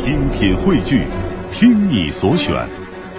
[0.00, 1.06] 精品汇聚，
[1.52, 2.54] 听你所选，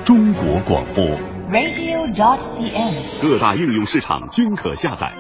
[0.04, 1.06] 中国广播。
[1.52, 3.22] radio.dot.cn，。
[3.22, 5.12] 各大应用市场均可下载。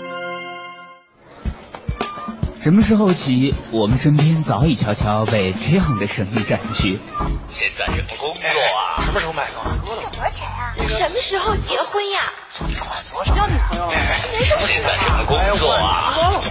[2.63, 6.99] 什么时候起，我们身边早已悄悄被这样的声音占据？
[7.47, 8.97] 现在什么工作啊？
[9.03, 9.77] 什么时候买房？
[9.85, 12.21] 多少钱呀、什么时候结婚呀？
[12.67, 13.35] 你款多少？
[13.35, 13.93] 要女朋友了？
[14.19, 14.61] 今年什么？
[14.61, 16.41] 现在什么工作啊？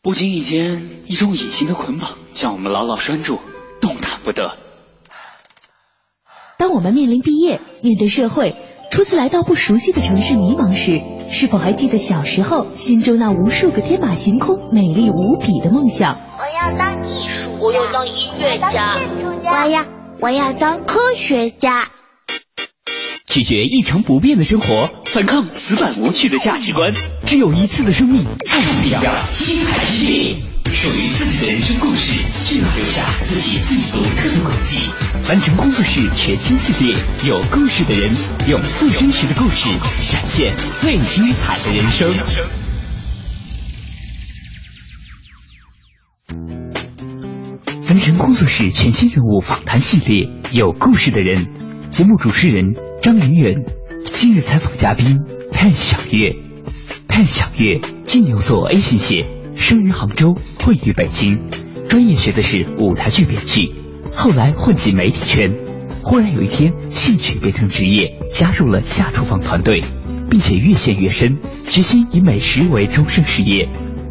[0.00, 3.40] 不经意间，一种隐形的捆绑将我们牢牢拴住，
[3.80, 4.56] 动弹不得。
[6.56, 8.54] 当我们面临毕业、面对社会、
[8.92, 11.02] 初次来到不熟悉的城市迷茫时，
[11.32, 16.16] 是否还记得小时候心中那无数个天马行空、美丽无比的梦想？
[16.38, 18.96] 我要当艺术我要当音乐家，
[19.44, 19.84] 我要
[20.20, 21.88] 我要当科学家。
[23.30, 26.94] 拒绝一成不变的生活，反抗死板无趣的价值观。
[27.26, 30.36] 只有一次的生命，爱不一样，精彩激烈，
[30.72, 32.14] 属于自己的人生故事，
[32.46, 34.80] 就要留下自己最独特的轨迹。
[35.28, 36.96] 完成工作室全新系列，
[37.28, 38.10] 有故事的人，
[38.48, 39.68] 用最真实的故事
[40.10, 42.10] 展现最精彩的人生。
[47.88, 51.67] 完成工作室全新人物访谈系列，有故事的人。
[51.90, 53.64] 节目主持人张云远，
[54.04, 56.36] 今日采访嘉宾潘晓月。
[57.08, 61.48] 潘晓月，金牛座 A 型血，生于杭州，会于北京，
[61.88, 63.72] 专业学的是舞台剧编剧，
[64.14, 65.54] 后来混进媒体圈，
[66.04, 69.82] 忽然有一天兴趣变成职业，加入了下厨房团队，
[70.30, 73.66] 并且越陷越深，决心以美食为终生事业。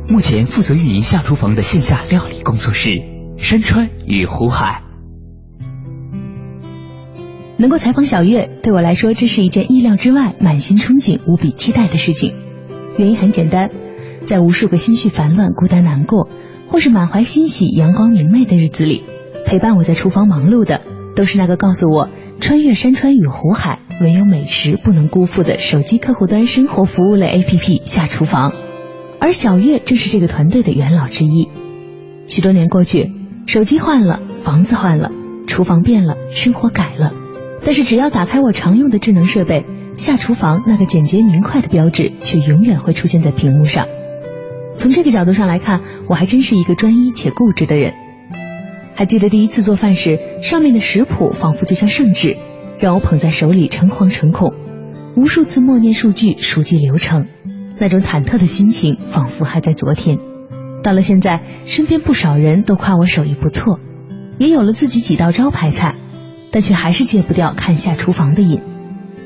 [0.09, 3.01] 目前负责运营下厨房的线下料理工作室
[3.37, 4.86] 山川与湖海。
[7.57, 12.33] 能够采访小月，对我来说，这是一件意料之外、满心憧憬、无比期待的事情。
[12.97, 13.71] 原因很简单，
[14.25, 16.29] 在无数个心绪烦乱、孤单难过，
[16.69, 19.03] 或是满怀欣喜、阳光明媚的日子里，
[19.45, 20.81] 陪伴我在厨房忙碌的，
[21.15, 28.53] 都是那个告诉我穿越山川与湖海，唯有美食不能辜负的手机客户端生活服务类 APP 下厨房。
[29.19, 31.49] 而小月正是这个团队的元老之一。
[32.27, 33.09] 许多年过去，
[33.47, 35.11] 手机换了，房子换了，
[35.47, 37.13] 厨房变了，生活改了。
[37.67, 39.65] 但是只要打开我常用的智能设备，
[39.97, 43.87] 下厨房那个简洁明快的标志却永远会出现在屏幕上。
[44.77, 47.93] 从这个角度上来看，我还真是一个专一且固执的人。
[48.95, 52.37] 还记得第一次做饭时，上面的食谱仿佛就像圣旨，
[52.79, 54.53] 让我捧在手里诚惶诚恐，
[55.17, 57.27] 无数次默念数据、熟记流程，
[57.81, 60.19] 那种忐忑的心情仿佛还在昨天。
[60.83, 63.77] 到了现在，身边不少人都夸我手艺不错，
[64.39, 65.95] 也有了自己几道招牌菜。
[66.57, 68.61] 但却还是戒不掉看下厨房的瘾。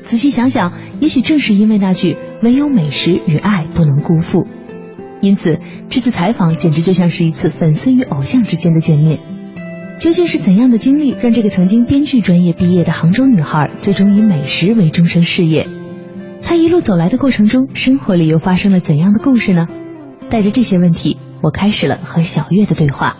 [0.02, 4.46] 仔细想想，也许正是因为那句“唯有美食与爱不能辜负”，
[5.22, 9.18] 因此这次采访简直就像是一次粉丝与偶像之间的见面。
[9.98, 15.66] 究竟是怎样的经历，让这个曾经编剧专业毕业的杭州女孩，最终以美食为终身事业？
[16.42, 19.68] 她一路走来的过程中，生活里又发生了怎样的故事呢？
[20.28, 23.16] 带着这些问题，我开始了和小月的对话。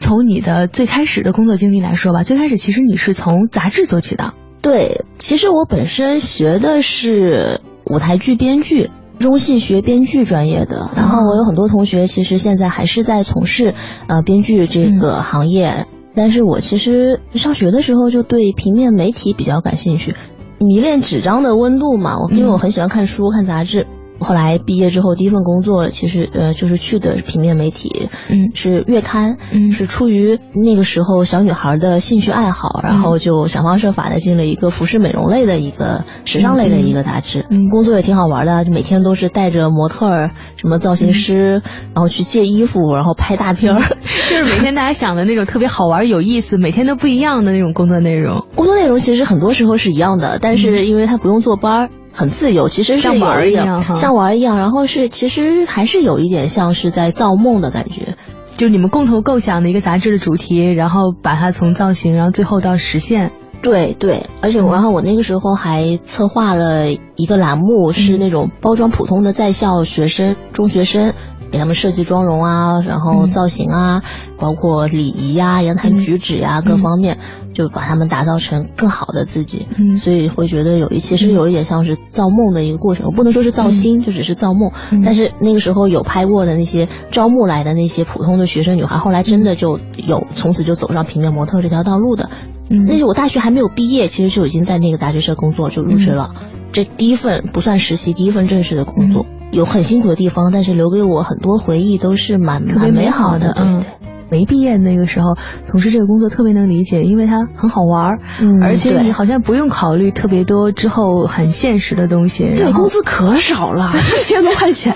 [0.00, 4.32] 从你的最开始的工作经历来说吧，最开始其实你是从杂志做起的。
[4.62, 10.90] 对，其实我本身学的是舞台剧编剧，中戏学编剧专业的。
[10.96, 13.74] 然后我有很多同学其实现在还是在从事
[14.08, 20.14] 呃编剧这个行业，但是我其实上学的时候就对平面媒体比较感兴趣，
[20.58, 22.18] 迷恋纸张的温度嘛。
[22.18, 23.86] 我因为我很喜欢看书、看杂志。
[24.20, 41.62] 后来毕业之后，第一份工作其实呃就是去的平面媒体，嗯，是月刊，嗯，是出于那个时候小女孩的兴趣爱好，然后就想方设法的进了一个服饰美容类的一个时尚类的一个杂志，嗯，工作也挺好玩的，就每天都是带着模特儿、什么造型师，
[41.94, 43.80] 然后去借衣服，然后拍大片儿，
[44.28, 48.44] 就是每天大家想的那种特别好玩、有意思，每天都不一样的那种工作内容。
[48.54, 51.88] 工作内容其实很多时候是一样的，但是因为它不用坐班儿。
[52.20, 58.14] 很自由，其实是像玩一样，像玩一样，然后是其实还是有一点像是在造梦的感觉，
[58.56, 63.32] 就是你们共同构想的一个杂志的主题，然后把它从造型，然后最后到实现。
[63.62, 71.14] 对对，而且我然后我那个时候还策划了一个栏目，是那种包装普通的在校学生、中学生。
[71.50, 74.02] 给他们设计妆容啊，然后造型啊，嗯、
[74.38, 77.18] 包括礼仪呀、啊、言谈举止呀、啊、各方面，
[77.54, 79.66] 就把他们打造成更好的自己。
[79.78, 84.70] 嗯，所以会觉得有一其实有一点像是造梦的一个过程，我不能说是造星，就只是造梦。
[84.92, 92.30] 嗯、但是那个时候有拍过的那些招募来的那些普通的学生女孩，后来真的就有从此就走上平面模特这条道路的。
[92.70, 96.30] 嗯，那是我大学还没有毕业，其实就已经在那个杂志社工作，就入职了。
[96.70, 99.26] 这第一份不算实习，第一份正式的工作。
[99.52, 103.52] 有很辛苦的地方，但是留给我很多回忆，都是蛮蛮美好的。
[103.56, 103.84] 嗯，
[104.30, 112.44] 没毕业那个时候从事这个工作特别能理解，因为它很好玩儿，嗯而且你好像不用考虑特别多之后很现实的东西。
[112.44, 114.94] 对，然后工资可少了， 一千多块钱。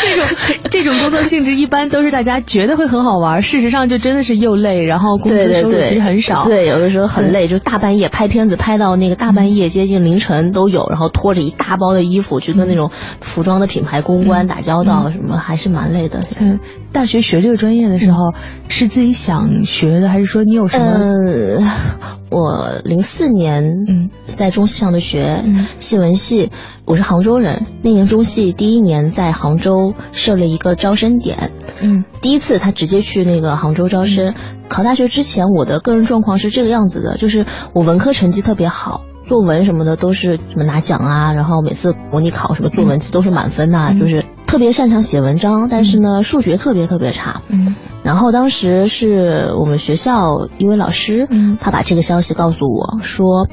[0.00, 0.26] 这 种
[0.70, 6.44] 这种工作性质一般都是大家觉得会很好玩，事实上就真的是又累，然后工资收入其实很少。
[6.44, 12.90] 对，有的时候很累，就大半夜拍片子，拍到那个大半夜接近凌晨都有，然后拖着一大包的衣服去跟那种
[13.20, 16.20] 服装的品牌公关打交道，什么还是蛮累的。
[16.40, 16.60] 嗯，
[16.92, 18.05] 大学学这个专业的时候，
[18.68, 20.86] 是自己想学的，还是说你有什么？
[20.86, 21.62] 呃，
[22.30, 26.50] 我零四年嗯在中戏上的学，嗯戏文系，
[26.84, 27.66] 我是杭州人。
[27.82, 31.50] 那年中戏第一年在杭州设了一个招生点，
[31.80, 34.34] 嗯第一次他直接去那个杭州招生。
[34.68, 39.02] 考大学之前，我的个人状况是这个样子的，就是我文科成绩特别好。
[39.26, 47.42] 作文什么的都是什么拿奖啊，然后每次模拟考什么作文都是满分呐、嗯就是特别擅长写文章，但是呢数学特别特别差。
[47.48, 47.74] 嗯
[48.04, 53.48] 然后当时是我们学校一位老师，嗯他把这个消息告诉我说。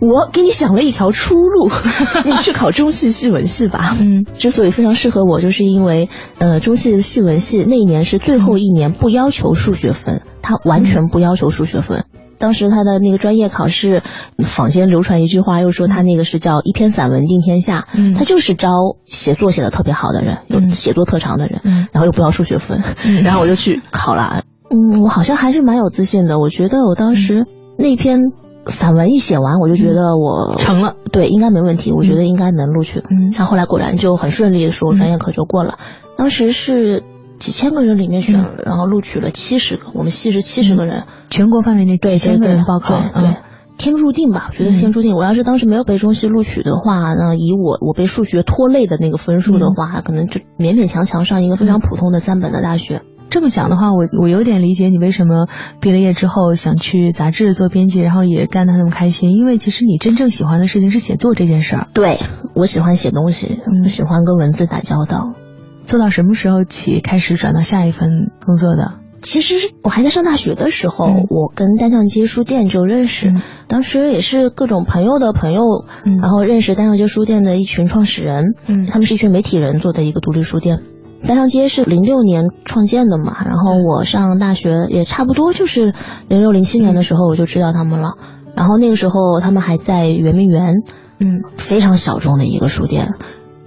[0.00, 1.70] 我给你想了一条出路，
[2.26, 3.96] 你去考中戏戏文系吧。
[4.02, 12.04] 嗯之所以非常适合我，就是因为呃，中戏戏文系那一年是最后一年，不要求数学分，他完全不要求数学分。
[12.44, 14.02] 当时他的那个专业考试，
[14.46, 18.12] 坊间流传一句话，又说他那个是叫一篇散文定天下，嗯。
[18.12, 18.68] 他就是招
[19.06, 20.68] 写作写的特别好的人，有嗯。
[20.68, 21.88] 写作特长的人，嗯。
[21.90, 23.22] 然后又不要数学分，嗯。
[23.22, 24.42] 然后我就去考了。
[24.68, 27.46] 嗯，我好像还是蛮有自信的，我觉得我当时
[27.78, 28.18] 那篇
[28.66, 32.98] 散文一写完，我就觉得我成了，对，应该没问题，我觉得应该能录取。
[33.00, 33.30] 嗯。
[33.30, 35.78] 然后后来果然就很顺利的说专业课就过了。
[36.18, 37.02] 当时是
[37.38, 43.36] 几千个人里面选，然后录取了七十个，我们系是七十个人，全国范围内对几千个人报考，对
[43.76, 45.16] 天注定吧，我觉得天注定。
[45.16, 53.02] 我要是当时没有被中戏录取的话，那以我我被数学拖累的那个分数的话，可能就勉勉强强上一个非常普通的三本的大学。
[53.30, 55.48] 这么想的话，我我有点理解你为什么
[55.80, 61.88] 毕了业之后想去杂志做编辑，然后也干得那么开心，因为其实你真正喜欢的事情是写作这件事儿。
[61.94, 62.20] 对
[62.54, 65.32] 我喜欢写东西，嗯我喜欢跟文字打交道。
[65.84, 68.98] 做到什么时候起开始转到下一份工作的？
[69.22, 75.62] 其实我还在上大学的时候，嗯我跟单向街书店就认识，嗯当时也是各种朋友的朋友，
[76.04, 80.80] 嗯然后认识单向街书店的一群创始人，嗯他们是一群媒体人做的一个独立书店。
[81.26, 85.94] 单向街是零六年创建的嘛，然后我上大学也差不多就是
[86.28, 88.18] 零六零七年的时候我就知道他们了，
[88.54, 90.82] 然后那个时候他们还在圆明园，
[91.18, 93.14] 嗯非常小众的一个书店。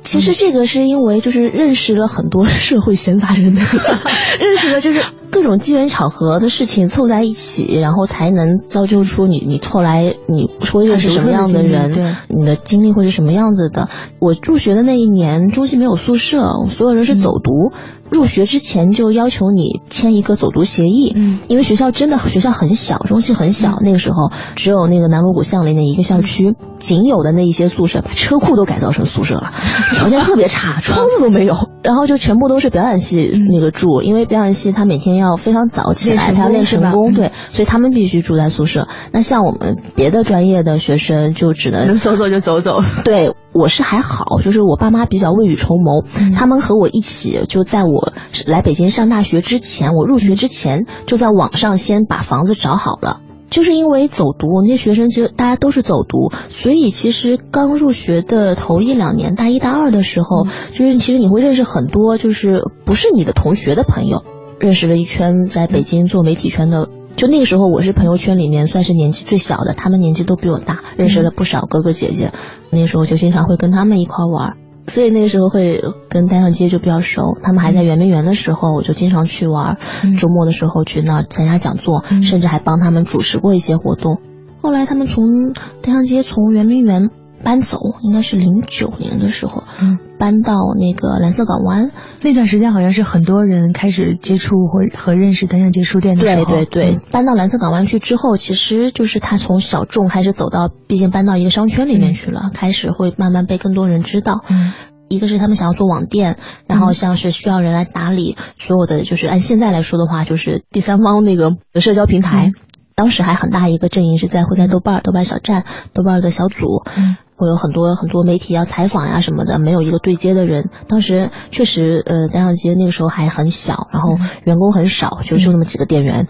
[0.07, 3.63] 其实这个是因为就是认识了很多 社会闲杂人等，
[4.39, 12.15] 认识了就是各种机缘巧合的事情凑在一起，然后才能造就出你你后来你会认识什么样的人，对。
[12.29, 13.89] 你的经历会是什么样子的。
[14.19, 17.71] 我入学的那一年，中戏没有宿舍，所有人是走读。
[18.09, 21.39] 入学之前就要求你签一个走读协议，嗯。
[21.50, 29.51] 因为学校真的学校很小，中戏很小，那个时候只有那个南锣鼓巷里那一个校区，仅有的那一些宿舍，把车库都改造成宿舍了，
[29.94, 38.88] 条件特别差，窗子都没有，然后就全部都是表演系那个住，因为表演系他每天要非常早起来，他要练成功，嗯对，所以他们必须住在宿舍。
[39.12, 42.81] 那像我们别的专业的学生就只能能走走就走走。
[43.04, 48.14] 对，我是还好，就是我爸妈比较未雨绸缪，嗯他们和我一起就在我
[48.46, 53.22] 来北京上大学之前，我入学之前就在网上先把房子找好了。
[53.50, 64.24] 就是因为走读，那些学生其实大家都是走读，所以其实刚入学的头一两年，大一大二的时候，就是其实你会认识很多就是不是你的同学的朋友，
[64.60, 66.90] 认识了一圈在北京做媒体圈的。
[67.16, 72.32] 就那个时候，我是朋友圈里面算是年纪最小的，他们年纪都比我大，认识了不少哥哥姐姐。
[72.70, 77.22] 那时候就经常会跟他们一块玩，所以那个时候会跟单向街就比较熟。
[77.42, 84.20] 他们还在圆明园的时候，我就经常去玩，嗯周末的时候去那儿参加讲座，嗯甚至还帮他们主持过一些活动。
[84.62, 87.10] 后来他们从单向街从圆明园
[87.44, 91.91] 搬走，应该是零九年的时候，嗯，搬到那个蓝色港湾。
[92.22, 96.51] 那段时间好像是很多人开始接触或和认识单向街书店的时对候。
[96.51, 104.44] 对对，嗯搬到蓝色港湾去之后，其实就是他从小众开始走到，毕竟搬到一个商圈里面去了，开始会慢慢被更多人知道。
[104.50, 104.74] 嗯
[105.10, 106.36] 一个是他们想要做网店，
[106.67, 112.51] 然后像是需要人来打理所有的，就是按现在来说的话，就是第三方那个社交平台。
[112.98, 116.66] 当时还很大一个阵营是在会在豆瓣儿、豆瓣小站、豆瓣儿的小组，
[116.98, 117.16] 嗯。
[117.39, 120.72] 会有很多很多媒体要采访呀什么的，没有一个对接的人。
[120.88, 126.25] 当时确实，呃，单向街那个时候还很小，然后员工很少，就就那么几个店员。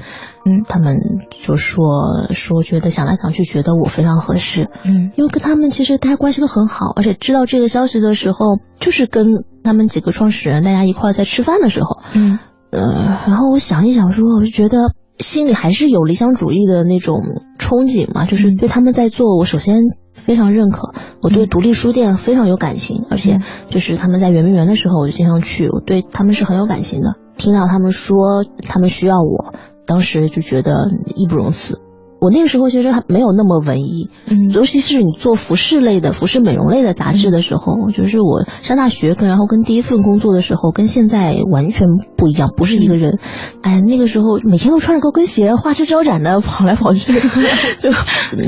[0.46, 0.66] 嗯。
[0.68, 0.98] 他们
[1.32, 4.70] 就说说觉得想来想去，觉得我非常合适。
[4.84, 5.14] 嗯。
[5.16, 12.38] 因为跟他们其实大家关系都很好，而且知道这个消息的时候，就是跟他们几个创始人大家一块儿在吃饭的时候，嗯。
[12.70, 12.82] 呃，
[13.28, 17.18] 然后我想一想说，我就觉得心里还是有理想主义的那种
[17.58, 19.78] 憧憬嘛，就是对他们在做，我首先
[20.14, 27.16] 非常认可，我对独立书店非常有感情，而且就是他们在圆明园的时候，我就经常去，我对他们是很有感情的。
[27.38, 29.54] 听到他们说他们需要我，
[29.86, 31.80] 当时就觉得义不容辞。
[32.20, 43.20] 我那个时候其实还没有那么文艺，嗯尤其是你做服饰类的、服饰美容类的杂志的时候，就是我上大学跟然后跟第一份工作的时候，跟现在完全不一样，不是一个人。
[43.62, 47.14] 哎，那个时候每天都穿着高跟鞋，花枝招展的跑来跑去，
[47.80, 47.90] 就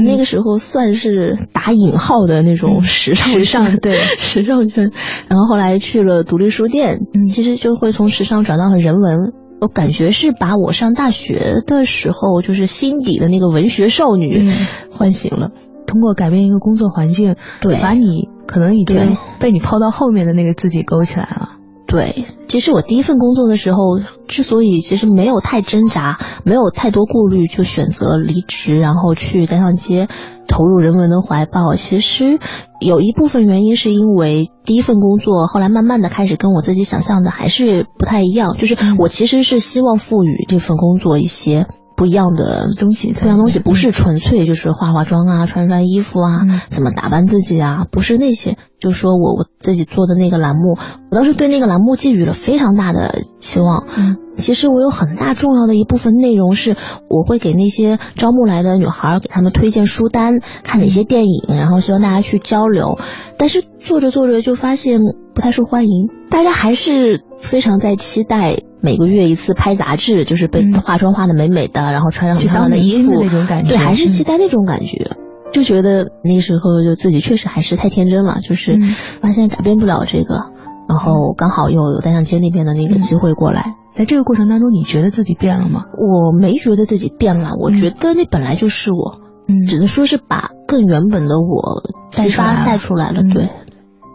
[0.04, 4.92] 那个时候算是打引号的那种时尚时尚对 时尚圈。
[5.28, 9.34] 然后后来去了独立书店，嗯其实就会从时尚转到很人文。
[9.62, 14.50] 我感觉是把我上大学的时候就是心底的那个文学少女嗯
[14.92, 15.51] 唤醒了。
[15.86, 21.56] 通过改变一个工作环境，对把你可能已经被你抛到后面的那个自己勾起来了。
[21.88, 23.80] 对，其实我第一份工作的时候，
[24.28, 30.08] 之所以其实没有太挣扎，没有太多顾虑，就选择离职，然后去单向街
[30.50, 31.75] 投入人文的怀抱。
[31.75, 32.39] 其实
[32.82, 38.58] 有一部分原因是因为第一份工作，后来慢慢的开始跟我自己想象的还是不太一样。
[38.58, 41.68] 就是我其实是希望赋予这份工作一些。
[42.00, 48.58] 不一样的东西不一样东西不是纯粹就是化化妆啊、穿穿衣服啊、嗯怎么打扮自己啊，不是那些。
[48.79, 50.77] 就是说我我自己做的那个栏目，
[51.12, 53.86] 我当时对那个栏目寄予了非常大的期望。
[53.98, 56.77] 嗯，其实我有很大重要的一部分内容是，
[57.10, 62.98] 我会给那些招募来的女孩儿给她们推荐书单，看哪些电影，然后希望大家去交流。
[63.38, 65.01] 但是做着做着就发现
[65.34, 70.74] 不太受欢迎，大家还是非常在期待每个月一次拍杂志，就是被嗯。
[70.74, 73.12] 化妆化的美美的，然后穿上很漂亮的衣服。
[73.20, 74.08] 那种感觉对，还是嗯。
[74.08, 75.18] 期待那种感觉。
[75.52, 78.82] 就觉得那时候就自己确实还是太天真了，就是嗯。
[78.82, 80.52] 发现改变不了这个，
[80.88, 85.86] 然后刚好又有单向街那边的那个机会过来，在这个过程当中，你觉得自己变了吗？
[85.98, 89.66] 我没觉得自己变了，我觉得那本来就是我，嗯。
[89.66, 91.82] 只能说是把更原本的我
[92.16, 92.54] 带出来了。
[92.54, 93.30] 激发带出来了，嗯。
[93.34, 93.50] 对，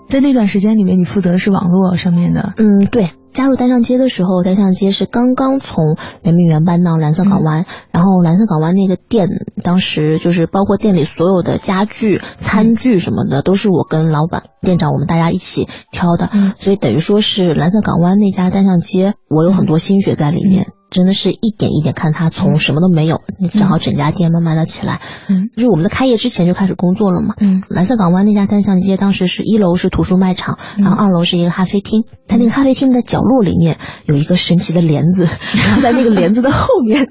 [0.07, 3.11] 在那段时间里面，你负责的是网络上面的，嗯，对。
[3.35, 9.29] 加入单向街的时候，单向街是刚刚从圆明园搬到蓝色港湾，然后蓝色港湾那个店，
[9.65, 16.53] 当时就是包括店里所有的家具、餐具什么的，都是我跟老板、店长我们大家一起挑的，嗯。
[16.59, 23.21] 所以等于说是蓝色港湾那家单向街，我有很多心血在里面，真的是一点一点看它从什么都没有，
[23.53, 25.51] 正好整家店慢慢的起来，嗯。
[25.55, 27.63] 就是我们的开业之前就开始工作了嘛，嗯。
[27.69, 32.05] 蓝色港湾那家单向街，当时是一楼是图书卖场，然后二楼是一个咖啡厅。
[32.27, 37.07] 它那个咖啡厅的角落里面有一个神奇的帘子， 然后在那个帘子的后面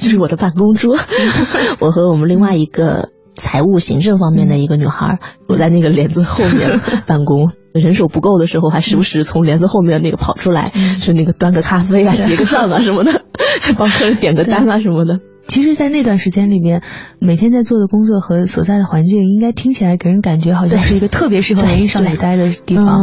[0.00, 0.96] 就是我的办公桌，
[1.78, 7.52] 我和我们另外一个财务行政方面的一个女孩，躲在那个帘子后面 办公。
[7.72, 13.22] 人手不够的时候，还时不时从帘子后面那个跑出来，就那个端个咖啡啊、结个账啊什么的，
[13.78, 15.18] 帮客人点个单啊什么的。
[15.46, 16.82] 其实，在那段时间里面，
[17.20, 22.98] 每天在做的工作和所在的环境，应该听起来给人感觉好像是一个特别适合文艺少女待的地方。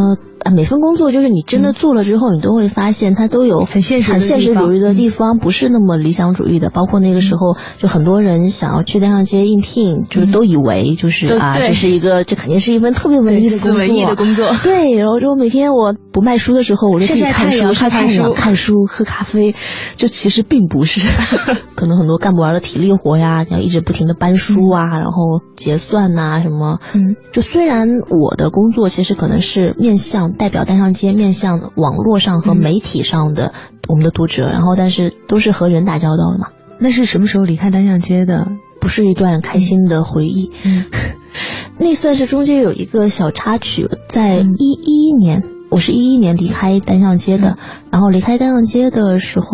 [0.52, 6.70] 每份工作就是你真的做了之后，你都会发现它都有很现实很现实主义的地方，不是那么理想主义的。
[6.70, 13.74] 包括那个时候，就很多人想要去单向街应聘，就是都以为就是啊，这是一个，这肯定是一份特别文艺的工作。
[13.80, 14.52] 文艺的工作。
[14.64, 18.34] 对，然后就每天我不卖书的时候，我就自己看书、太阳晒太阳、看书。
[18.34, 19.56] 看书、喝咖啡，
[19.96, 21.02] 就其实并不是，
[21.76, 26.80] 可能很多干不完的体力活呀，你要一直不停的搬书啊，然后结算呐、什么。
[26.94, 33.54] 嗯，就虽然我的工作其实可能是面向代表单向街、面向网络上和嗯媒体上的
[33.88, 36.48] 我们的读者，然后但是都是和人打交道的嘛，
[36.80, 38.48] 那是什么时候离开单向街的？
[38.80, 40.52] 不是一段开心的回忆。
[40.66, 40.86] 嗯
[41.80, 47.58] 那算是中间有一个小插曲，在嗯一一一年，我是一一年离开单向街的，
[47.92, 49.48] 然后离开单向街的时候。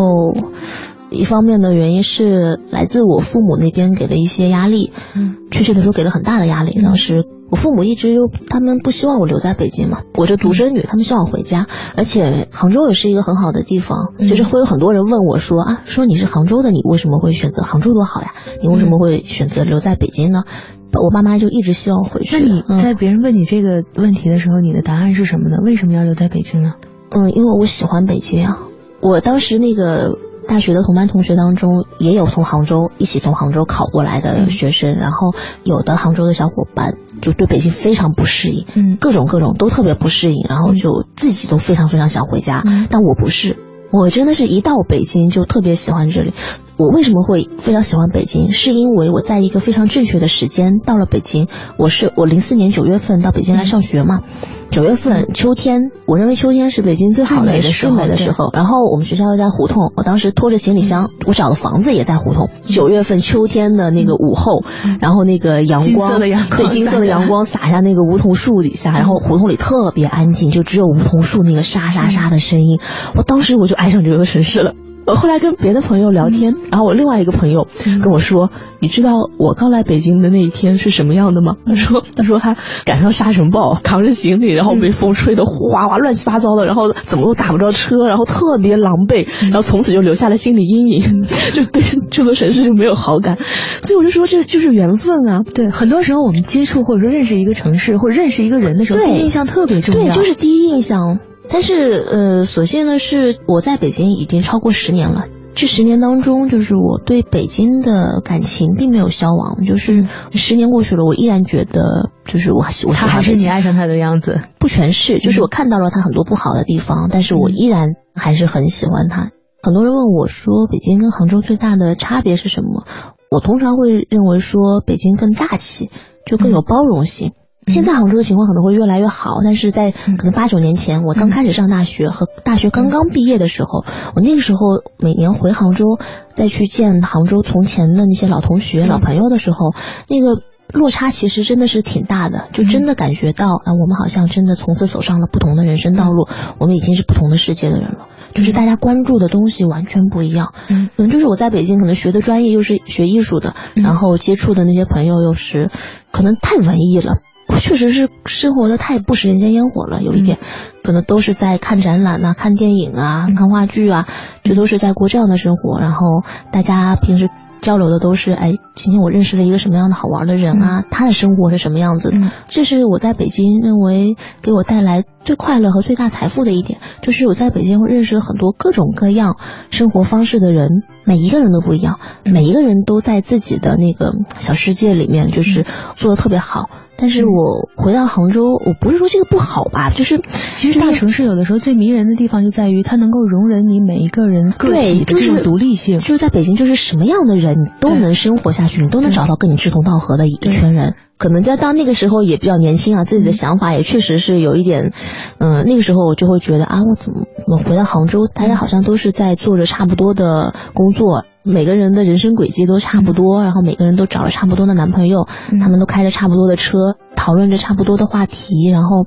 [1.12, 6.79] 一方面的原因是来自我父母那边给的一些压力，嗯，确切的说给了很大的压力。
[6.83, 8.09] 当时我父母一直
[8.49, 18.31] 他们不希望我留在北京嘛，我这独生女，他们希望我回家，而且杭州也是一个很好的地方，嗯就是会有很多人问我说啊，说你是杭州的，你为什么会选择杭州多好呀？
[18.61, 20.43] 你为什么会选择留在北京呢？
[20.91, 22.39] 我爸妈就一直希望我回去。
[22.39, 25.57] 那你嗯在别人问你这个问题的时候，你的答案是什么呢？
[25.63, 26.73] 为什么要留在北京呢？
[27.11, 28.57] 嗯，因为我喜欢北京啊。
[29.01, 30.17] 我当时那个
[30.49, 38.97] 大学的同班同学当中，也有从杭州一起从杭州考过来的学生，然后有的杭州的小伙伴就对北京非常不适应，嗯。
[38.99, 42.87] 各种各种都特别不适应，然后就自己都非常非常想回家，嗯。
[42.89, 43.57] 但我不是。
[43.91, 46.33] 我真的是一到北京就特别喜欢这里，
[46.79, 48.51] 我为什么会非常喜欢北京？
[48.51, 51.50] 是因为我在一个非常正确的时间到了北京。
[51.75, 54.21] 我是我零四年九月份到北京来上学嘛，
[54.69, 58.50] 九月份秋天，我认为秋天是北京最好的最美的时候最美的时候。
[58.53, 62.50] 然后我们学校又在胡同，我当时拖着行李箱，我找的房子也在胡同。
[62.63, 64.63] 九月份秋天的那个午后，
[65.01, 72.79] 然后那个阳光对金色的阳光洒下那个梧桐树底下，然后胡同里特别安静，就只有梧桐树那个沙沙沙的声音。
[73.17, 74.75] 我当时我就爱上这座城市了。
[75.09, 77.67] 我后来跟别的朋友聊天，然后我另外一个朋友
[77.99, 91.23] 跟我说：“你知道我刚来北京的那一天是什么样的吗？”他说：“他说他赶上沙尘暴，扛着行李，然后被风吹得哗哗乱七八糟的，然后怎么都打不着车，然后特别狼狈，然后从此就留下了心理阴影，
[91.53, 93.39] 就对这座城市就没有好感。
[93.81, 95.41] 所以我就说这就是缘分啊。
[95.55, 101.17] 对，很多时候我们接触或者说认识一个城市或者认识一个人的时候，对第一印象特别重要对，就是第一印象。
[101.49, 105.25] 但是呃，所幸的是我在北京已经超过十年了。
[105.55, 114.37] 这十年当中，就是我对北京的感情并没有消亡，就是十年过去了，我依然觉得就是我喜我他还是你爱上他的样子。
[114.57, 119.31] 不全是，就是我看到了他很多不好的地方，但是我依然还是很喜欢他。
[119.61, 122.85] 很多人问我说，北京跟杭州最大的差别是什么？
[123.29, 125.89] 我通常会认为说，北京更大气，
[126.25, 127.33] 就更有包容性。
[127.69, 133.85] 现在杭州的情况可能会越来越好，但是在可能八九年前，我刚开始上大学和大学刚刚毕业的时候，
[134.15, 134.59] 我那个时候
[134.97, 135.99] 每年回杭州
[136.33, 139.73] 再去见杭州从前的那些老同学、老朋友的时候，
[140.09, 140.41] 那个。
[140.71, 146.27] 落差其实真的是挺大的，就真的感觉到啊，我们好像真的从此走上了不同的人生道路，
[146.59, 150.53] 我们已经是不同的世界的人了，就是大家关注的东西完全不一样。
[150.69, 155.71] 嗯，可能就是我在北京可能学的专业又是学艺术的，然后接触的那些朋友又是
[156.11, 157.15] 可能太文艺了。
[157.59, 160.39] 确实是生活的太不食人间烟火了，有一点，
[160.83, 164.07] 可能都是在看展览啊、看电影啊、看话剧啊，
[164.43, 165.79] 这都是在过这样的生活。
[165.79, 167.29] 然后大家平时
[167.61, 172.17] 交流的都是，哎，今天我认识了一个什么样的好玩的人啊，他的生活是什么样子的。
[172.47, 179.35] 这是我在北京认为给我带来最快乐和最大财富的一点，就是我在北京会认识了很多各种各样
[179.69, 180.69] 生活方式的人，
[181.03, 186.69] 每一个人都不一样，每一个人都在自己的那个小世界里面，就是做的特别好。
[186.99, 195.99] 但是我回到杭州，我不是说这个不好吧，就是其实大城市有的时候最迷人的地方就在于它能够容忍你每一个人个体的这种独立性。
[195.99, 200.95] 就是在北京，就是什么样的人你都能生活下去，你都能找到跟你志同道合的一一群人。
[201.19, 204.93] 可能在到那个时候也比较年轻啊，自己的想法也确实是有一点，
[205.38, 211.25] 嗯，那个时候我就会觉得啊，我怎么我回到杭州，大家好像都是在做着差不多的工作。
[211.43, 215.27] 每个人的人生轨迹都差不多，然后每个人都找了差不多的男朋友，
[215.60, 219.03] 他们都开着差不多的车，讨论着差不多的话题，然后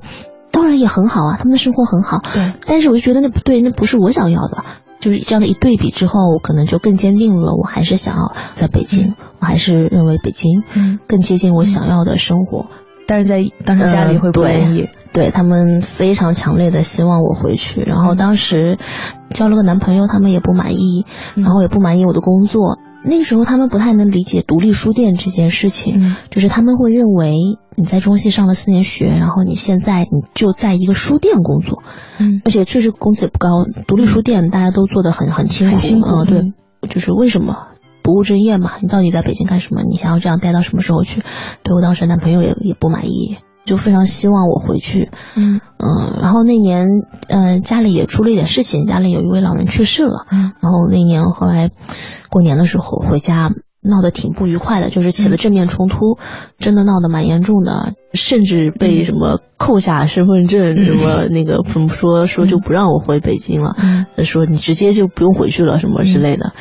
[0.51, 2.21] 当然也很好啊，他们的生活很好。
[2.31, 4.63] 对，但是我就觉得那不对，那不是我想要的。
[4.99, 10.63] 就是这样的一对比之后，我可能就更坚定了，我还是想要在北京，我还是认为北京
[11.05, 12.67] 更接近我想要的生活。
[13.05, 17.81] 但是在当时家里会不愿意，对他们非常强烈的希望我回去。
[17.81, 18.77] 然后当时
[19.31, 22.77] 交了个男朋友，他们也不满意，然后也不满意我的工作。
[23.03, 27.33] 那个时候他们不太能理解独立书店这件事情，就是他们会认为
[27.75, 31.83] 你在中戏上了四年学，然后你现在你就在一个书店工作，
[32.19, 33.65] 嗯，而且确实工资也不高。
[33.85, 36.53] 独立书店大家都做的很很辛苦，很辛苦啊，对，
[36.87, 37.67] 就是为什么？
[38.03, 39.81] 不务正业嘛，你到底在北京干什么？
[39.81, 41.23] 你想要这样待到什么时候去？
[41.63, 45.09] 对我当时男朋友也也不满意，就非常希望我回去。
[45.35, 46.87] 嗯嗯，然后那年，
[47.29, 50.25] 嗯，家里也出了一点事情，家里有一位老人去世了。
[50.31, 51.71] 嗯，然后那年后来
[52.29, 56.17] 过年的时候回家，闹得挺不愉快的，就是起了正面冲突，
[56.57, 66.53] 真的闹得蛮严重的，甚至被什么扣下身份证，什么那个怎么说说就不让我回北京了，嗯说你直接就不用回去了什么之类的。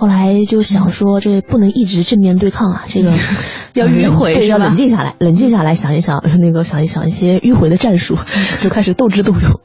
[0.00, 3.10] 后来就想说，这不能一直正面对抗啊，这个
[3.76, 8.16] 要迂回对，要冷静下来，冷静下来想一想，那个想一想一些迂回的战术，
[8.62, 9.60] 就开始斗智斗勇。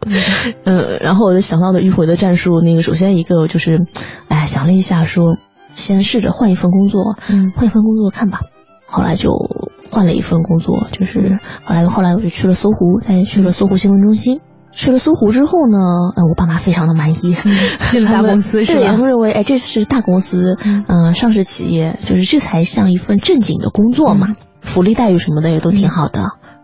[0.65, 3.85] 嗯，然后我就想到的迂回的战术，那个首先一个就是，
[4.27, 5.37] 哎，想了一下说，
[5.73, 8.41] 先试着换一份工作，嗯换一份工作看吧。
[8.87, 9.31] 后来就
[9.89, 14.41] 换了一份工作，就是后来后来我就去了搜狐，再去了搜狐新闻中心。
[14.75, 15.77] 去了搜狐之后呢，
[16.15, 17.35] 呃，我爸妈非常的满意，
[17.89, 20.57] 进了大 公司是吧对，他们认为，哎，这是大公司，
[20.87, 24.27] 嗯、上市企业，就是这才像一份正经的工作嘛，
[24.59, 26.21] 福利待遇什么的也都挺好的。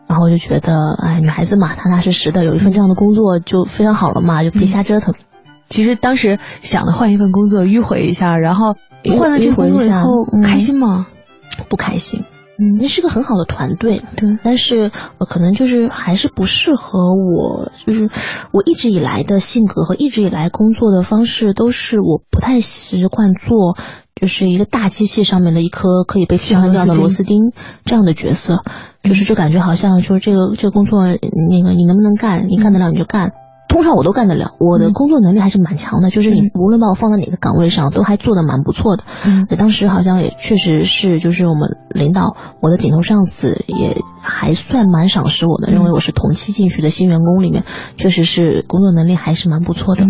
[0.08, 5.16] 然后我就觉得，哎，女孩子嘛，踏踏实实的有一份这样的工作就非常好了嘛，就别瞎折腾。
[5.70, 8.76] 其实当时想的换一份工作迂回一下，然后
[9.18, 11.08] 换了这工作以后嗯开心吗？
[11.70, 12.26] 不开心。
[12.62, 18.08] 嗯，那是个很好的团队，对，但是、呃、可能就是还是不适合我，就是
[18.52, 23.76] 我一直以来的性格和一直以来工作的方式都是我不太习惯做
[24.14, 27.52] 就是一个大机器上面的一颗可以被替换掉的螺丝钉
[27.84, 28.62] 这样的角色，
[29.02, 33.32] 就是就感觉好像说这个这个工作那个你能不能干，你干得了你就干。
[33.72, 39.04] 通常我都干得了，我的工作能力还是蛮强的，就是你无论把我放在哪个岗位上，都还做得蛮不错的。
[39.26, 47.64] 嗯，当时好像也确实是，就是我们领导，我的顶头上司也还算蛮赏识我的，认为我是同期进去的新员工里面，
[47.96, 50.06] 确实是工作能力还是蛮不错的。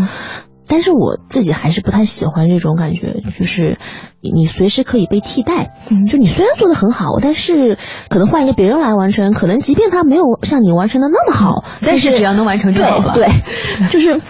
[0.67, 3.78] 但是我自己还是不太喜欢这种感觉，就是
[4.21, 5.74] 你随时可以被替代。
[5.89, 7.78] 嗯，就你虽然做的很好，但是
[8.10, 13.13] 可能换一个别人来完成，可能即便他没有像你完成的那么好，但是只要能完成就好了。
[13.15, 13.28] 对，
[13.89, 14.21] 就是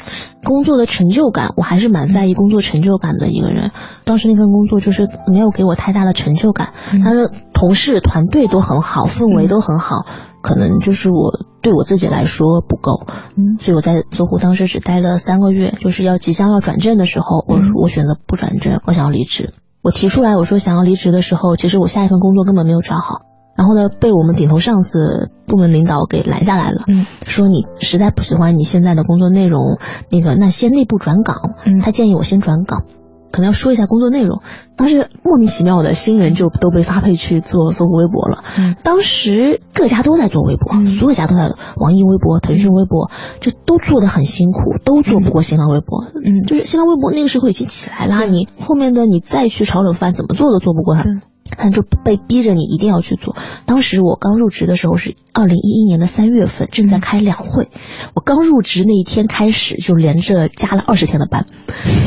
[0.44, 3.72] 工作的成就感，我还是蛮在意工作成就感的一个人。
[4.04, 10.06] 当时那份工作就是没有给我太大的成就感，他的同事团队都很好，氛围都很好。
[10.42, 13.06] 可能就是我对我自己来说不够，
[13.38, 19.54] 嗯，所以我在搜狐当时只待了三个月，就是要即将要转正的时候，我我选择不转正，我想要离职。
[19.84, 23.22] 我提出来我说想要离职的时候，其实我下一份工作根本没有找好，
[23.56, 29.80] 然后呢被我们顶头上司部门领导给拦下来了，嗯，说你实在不喜欢你现在的工作内容，
[30.12, 32.84] 那个那先内部转岗，嗯，他建议我先转岗。
[33.32, 34.42] 可能要说一下工作内容，
[34.76, 38.44] 当时莫名其妙的新人就都被发配去做搜狐微博了。
[38.58, 46.06] 嗯，当时各家都在做微博，所有家都在，网易微博、腾讯微博，就都做的很辛苦，都做不过新浪微博。
[46.14, 51.06] 嗯，就是新浪微博那个时候已经起来了，你后面的你再去炒冷饭，怎么做都做不过他。
[51.54, 53.36] 他就被逼着你一定要去做。
[53.66, 57.70] 当时我刚入职的时候是二零一一年的三月份，正在开两会。
[58.16, 61.46] 我刚入职那一天开始就连着加了二十天的班，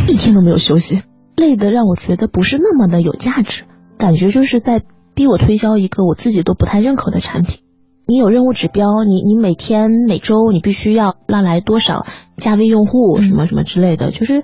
[0.08, 1.02] 一天都没有休息。
[1.36, 3.64] 累的让我觉得不是那么的有价值，
[3.98, 4.82] 感觉就是在
[5.14, 7.60] 逼我推销一个我自己都不太认可的产品。
[8.06, 12.04] 你有任务指标，你你每天每周你必须要拉来多少
[12.36, 14.42] 加微用户，什么什么之类的，就是，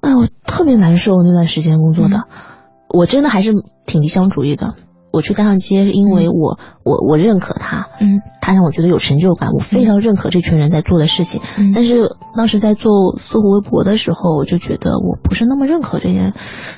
[0.00, 2.24] 哎，我特别难受那段时间工作的，
[2.88, 3.52] 我真的还是
[3.86, 4.74] 挺理想主义的。
[5.16, 11.40] 我去大上街，因为我我我认可他，嗯，他让我觉得有成就感，我非常认可这群人在做的事情。
[11.58, 16.34] 嗯，但是当时在做搜狐微博的时候，我就觉得我不是那么认可这些，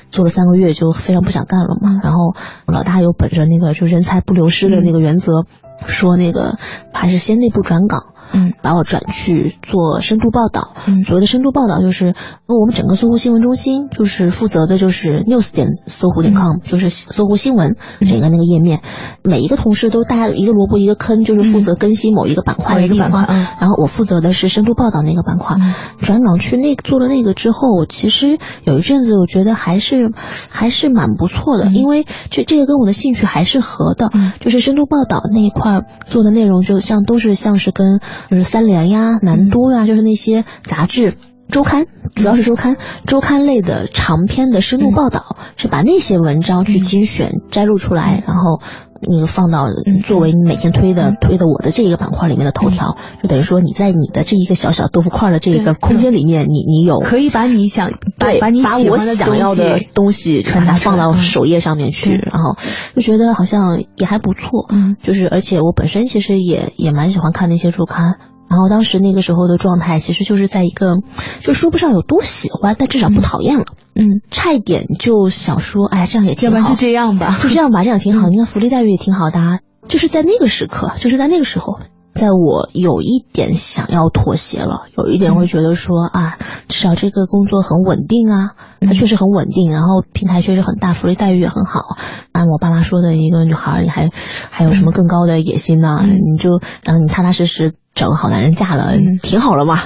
[0.09, 1.99] 做了三个月就非常不想干了嘛。
[2.01, 2.33] 然后
[2.65, 5.45] 老大又本着那个就人才不流失的那个原则，
[5.85, 6.55] 说那个
[6.93, 8.13] 还是先内部转岗。
[8.31, 10.73] 嗯，把我转去做深度报道。
[10.87, 12.13] 嗯，所谓的深度报道就是，
[12.47, 18.81] 我们整个搜狐新闻中心就是负责的就是 news 点搜狐点 com，就是搜狐新闻整个那个页面，
[19.23, 23.25] 每一个同事都大家一个萝卜一个坑，就是负责更新某一个板块的一个板块。
[23.59, 25.55] 然后我负责的是深度报道那个板块。
[25.99, 30.11] 转岗去那做了那个之后，其实有一阵子我觉得还是
[30.49, 34.09] 还是蛮不错的，因为这这个跟我的兴趣还是合的。
[34.39, 41.17] 就是深度报道那一块做的内容，就像都是像是跟就是三联呀、南都呀，就是那些杂志、
[41.49, 48.61] 周刊，主要是周刊、周刊类的长篇的深度报道，是把那些文章去精选摘录出来，然后
[49.01, 49.65] 那个放到
[50.03, 62.57] 作为你每天推的推的我的这一个板块里面的头条，就等于说你在你的这一个小小豆腐块的这个空间里面，你你有可以把你想对把你把我想要的东西传达放到首页上面去，然后
[62.93, 68.17] 就觉得好像也还不错，嗯，就是而且我本身其实也也蛮喜欢看那些周刊。
[68.49, 70.97] 然后当时那个时候的状态，其实就是在一个，
[71.41, 73.65] 就说不上有多喜欢，但至少不讨厌了。
[73.95, 78.27] 嗯，差一点就想说，哎，这样也挺好，要不然就这样吧，就这样吧，这样挺好。
[78.31, 81.79] 你看福利待遇也挺好的，啊就是在那个时刻，就是在那个时候，
[82.13, 91.97] 在我有一点想要妥协了，有一点会觉得说啊，至少这个工作很稳定啊，它确实很稳定，然后平台确实很大，福利待遇也很好。
[92.31, 94.09] 按我爸妈说的一个女孩，你还
[94.49, 96.03] 还有什么更高的野心呢？
[96.03, 97.73] 你就然后你踏踏实实。
[97.95, 99.81] 找个好男人嫁了，挺好了嘛。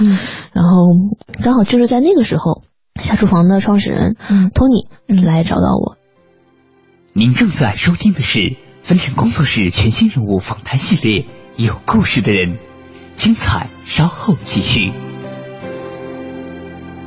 [0.52, 0.70] 然后
[1.42, 2.62] 刚好就是在那个时候，
[3.00, 4.14] 下厨房的创始人
[4.52, 4.86] Tony
[5.24, 5.96] 来找到我。
[7.14, 11.22] 您正在收听的是分成工作室全新人物访谈系列
[11.57, 12.53] 《有故事的人》，
[13.15, 14.91] 精彩稍后继续。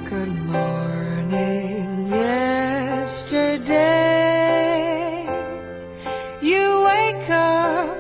[0.09, 3.33] Good morning, yesterday.
[6.41, 7.97] You wake up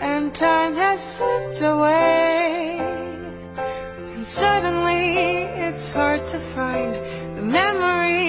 [0.00, 2.80] and time has slipped away.
[4.14, 6.94] And suddenly it's hard to find
[7.36, 8.25] the memories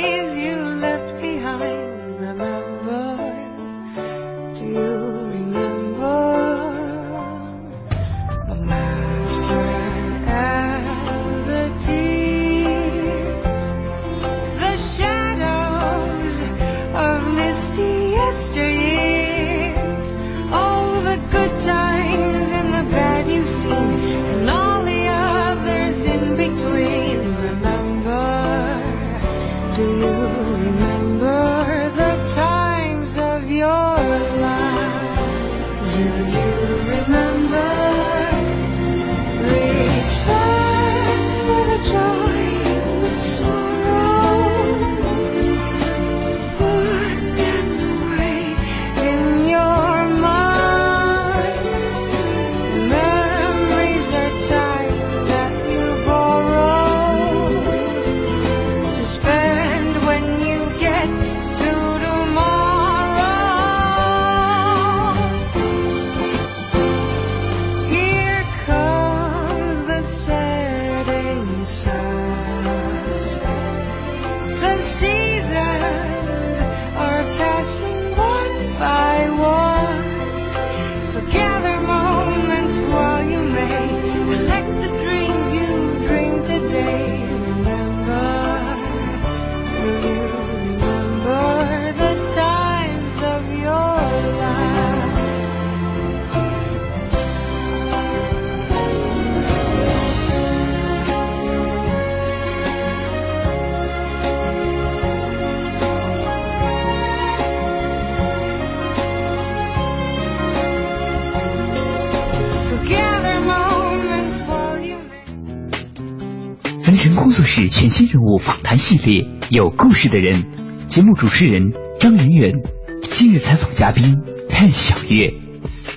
[118.29, 120.45] 物访谈系列，有故事的人。
[120.87, 122.53] 节目主持人张远远，
[123.01, 124.19] 今日采访嘉宾
[124.51, 125.33] 潘晓月。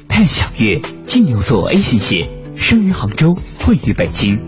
[0.07, 4.39] 潘晓月，金牛座 A 型血，生于杭州，混于北京，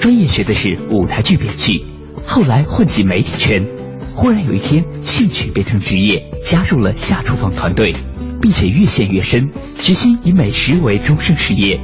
[0.00, 1.84] 专业学的是舞台剧编剧，
[2.28, 3.66] 后来混进媒体圈，
[4.14, 7.92] 忽然有一天兴趣变成职业，加入了下厨房团队，
[8.40, 9.50] 并且越陷越深，
[9.80, 11.80] 决心以美食为终生事业。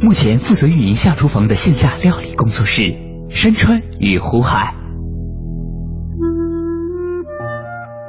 [0.00, 2.94] 目前负责运营下厨房的线下料理工作室
[3.28, 4.74] 山川与湖海。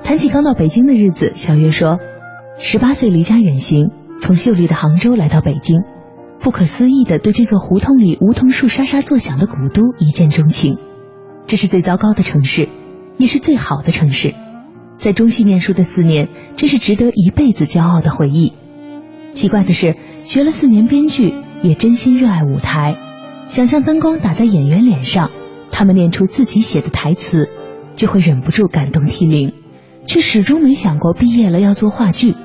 [0.03, 1.97] 谈起刚到北京的日子，小月说
[2.59, 3.89] ：“十八岁离家远行，
[4.21, 5.81] 从秀丽的杭州来到北京，
[6.41, 10.77] 不可思议的对这座胡同里梧桐树沙沙作响的古都一见钟情。
[11.47, 12.69] 这是最糟糕的城市，
[13.17, 14.33] 也是最好的城市。
[14.97, 18.53] 在中戏念书的四年，这是值得一辈子骄傲的回忆。
[19.33, 22.97] 奇怪的是，学了四年编剧。”也真心热爱舞台，
[23.45, 25.31] 想象灯光打在演员脸上，
[25.71, 27.47] 他们念出自己写的台词，
[27.95, 29.53] 就会忍不住感动涕零，
[30.05, 32.35] 却始终没想过毕业了要做话剧，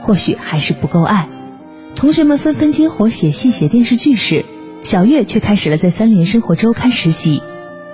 [0.00, 1.28] 或许还是不够爱。
[1.94, 4.44] 同学们纷纷接活写戏、写电视剧时，
[4.82, 7.42] 小月却开始了在三联生活周刊实习，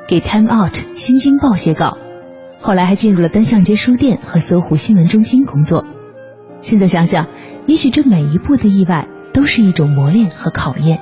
[0.07, 1.99] 给 Time Out、新京报写稿，
[2.61, 5.85] 后来还进入了单向街书店和搜狐新闻中心工作。
[6.61, 7.27] 现在想想，
[7.67, 9.09] 也许这每一步的意外。
[9.33, 10.99] 都是一种磨练和考验，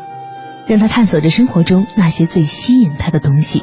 [0.66, 3.62] 让他探索着生活中那些最吸引他的东西。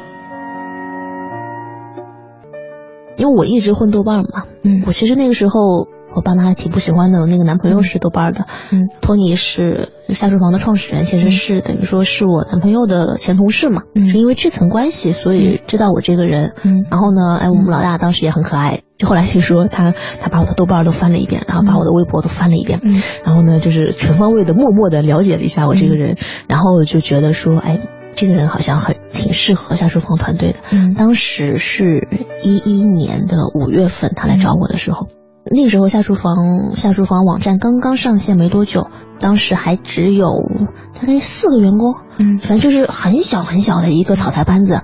[3.16, 14.06] 因为我一直混豆瓣嘛，嗯，我其实那个时候我爸妈还挺不喜欢的，我那个男朋友是豆瓣的，嗯，托尼是下厨房的创始人，其实是等于说是我男朋友的前同事嘛，嗯。
[14.06, 18.80] 是因为这层关系，所以知道我这个人，嗯，然后呢，哎，我们老大当时也很可爱。
[18.98, 22.92] 就后来听说他他把我的豆瓣都翻了一遍，然后把我的微博都翻了一遍，嗯，
[23.24, 27.80] 然后呢就是全方位的默默的了解了一下我这个人，然后就觉得说，哎，
[28.14, 30.58] 这个人好像很挺适合下厨房团队的。
[30.70, 32.08] 嗯，当时是
[32.42, 35.08] 一一年的五月份他来找我的时候，
[35.44, 40.28] 那时候下厨房下厨房网站刚刚上线没多久，当时还只有
[41.00, 44.82] 大概四个员工，嗯，反正就是很小很小的一个草台班子，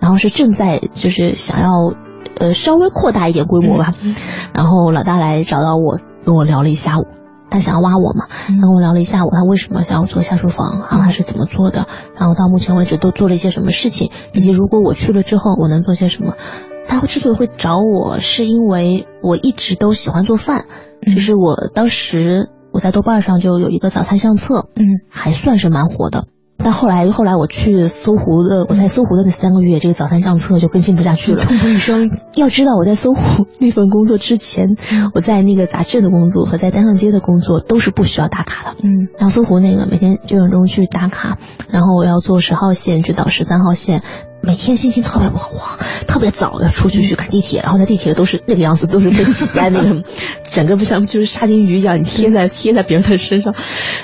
[0.00, 1.70] 然后是正在就是想要。
[2.38, 3.94] 呃，稍微扩大一点规模吧。
[4.52, 7.06] 然后老大来找到我，跟我聊了一下午，
[7.50, 8.26] 他想要挖我嘛。
[8.28, 11.86] 他跟我聊了一下午，他为什么想要做下厨房，然后他是怎么做的，
[12.18, 16.34] 然后到目前为止都做了一些什么事情，以及如果我去了之后我能做些什么。
[16.88, 20.66] 他之所以会找我，是因为我一直都喜欢做饭，
[21.04, 26.28] 就是我当时我在豆瓣上就有一个早餐相册，嗯，还算是蛮火的。
[26.66, 32.10] 但后来，后来我去搜狐的，我在搜狐的那三个月，这个早餐相册就更新不下去了，痛不欲生。
[32.34, 34.74] 要知道，我在搜狐那份工作之前，
[35.14, 38.78] 我在那个杂志的工作和在单向街的工作都是不需要打卡的。
[38.82, 41.38] 嗯，然后搜狐那个每天九点钟去打卡，
[41.70, 44.02] 然后我要坐十号线去倒十三号线。
[44.46, 45.60] 每天心情特别不好，哇，
[46.06, 50.04] 特别早要出去去赶地铁，然后在地铁都是那个样子，都是被挤在那个，
[50.48, 53.54] 整个不像就是沙丁鱼一样，你贴在贴在别人的身上，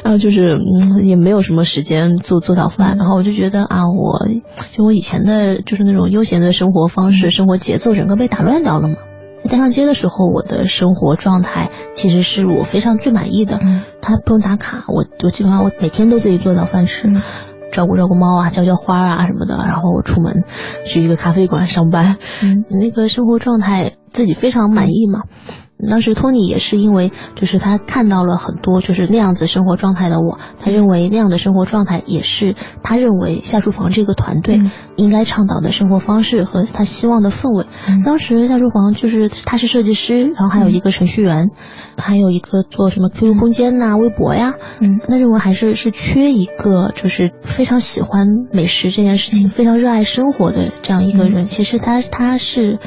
[0.03, 4.27] 然后就是嗯也没有什么时间做做早饭，然后我就觉得啊，我
[4.73, 8.97] 就我以前的就是那种悠闲的生活方式、生活节奏，整个被打乱掉了嘛。
[9.49, 13.59] 在上街的时候，我的生活状态其实是我非常最满意的，
[14.01, 17.09] 他不用打卡，我我基本上我每天都自己做早饭吃。
[17.73, 20.45] 照顾照顾猫啊，浇浇花啊什么的，然后我出门
[20.87, 25.23] 去一个咖啡馆上班，嗯那个生活状态自己非常满意嘛。
[25.89, 34.61] 当时托尼也是因为，就是他看到了很多就是那样子生活状态的我，他认为那样的生活状态也是他认为下厨房这个团队
[34.97, 37.67] 应该倡导的生活方式和他希望的氛围。
[38.05, 41.51] 当时下厨房就是他是设计师，然后还有一个程序员，
[41.99, 51.47] 还有一个做什么 QQ 空间呐、微博呀，嗯，那认为还是是缺一个就是非常喜欢美食这件事情、非常热爱生活的这样一个人。
[51.47, 52.79] 其实他他是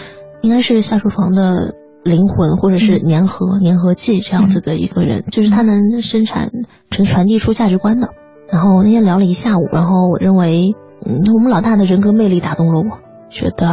[0.41, 1.75] 应该是下厨房的。
[2.05, 6.51] 灵魂或者是粘合粘合剂这样子的一个人，就是他能生产
[6.91, 8.09] 成传递出价值观的。
[8.47, 13.67] 然后那天聊了一下午，然后我认为，嗯，我们老大的人格魅力打动了我，觉得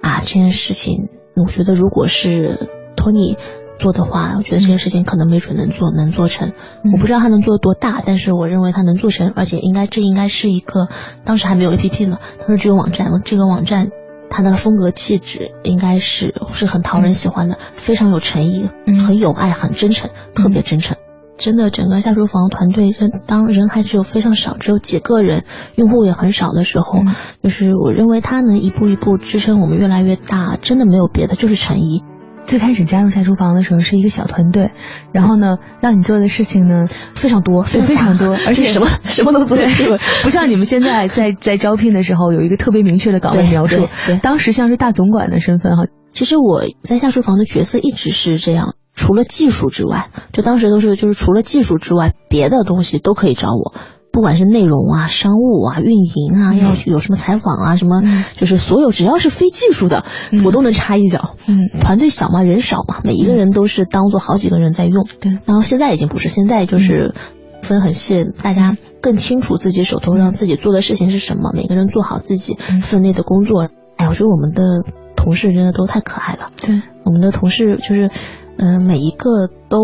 [0.00, 3.36] 啊这件事情，我觉得如果是托尼
[3.80, 6.52] 做的话，我觉得这件事情可能没准能做能做成。
[6.84, 10.86] 我不知道他能做多大，但是我认为他能做成，而且应该这应该是一个
[11.24, 13.88] 当时还没有 A P P 呢，当时只有网站，这个网站。
[14.30, 18.68] 他的风格气质应该是是很讨人喜欢的，非常有诚意，
[19.06, 20.96] 很有爱，很真诚，特别真诚。
[21.38, 22.92] 真的，整个下厨房团队，
[23.26, 27.00] 当人还只有非常少，只有几个人，用户也很少的时候，
[27.42, 32.02] 就是我认为他能一步一步支撑我们越来越大，真的没有别的，就是诚意。
[32.46, 34.70] 最开始加入下厨房的时候是一个小团队，
[35.12, 39.66] 然后呢，让你做的事情呢非常多，对，非常多，而且什么什么都做，对，
[40.22, 45.84] 不像你们现在在在招聘的时候有一个特别明确的岗位描述，对，当时像是大总管的身份哈。
[46.12, 53.74] 其实我在下厨房的角色一直是这样，除了技术之外，就当时都是就是除了技术之外，别的东西都可以找我。
[54.16, 58.00] 不管是内容啊、商务啊、运营啊，要有什么采访啊，什么
[58.38, 60.06] 就是所有只要是非技术的，
[60.42, 61.36] 我都能插一脚。
[61.46, 65.06] 嗯，团队小嘛，人少嘛，每一个人都是当做好几个人在用。
[65.20, 67.14] 对，然后现在已经不是，现在就是
[67.60, 73.68] 分很细，大家更清楚自己手头上自己做的事情是什么，每个人做好自己分内的工作。
[73.98, 74.62] 哎，我觉得我们的
[75.14, 76.48] 同事真的都太可爱了。
[76.58, 76.74] 对，
[77.04, 78.10] 我们的同事就是，
[78.56, 79.78] 嗯，每一个都。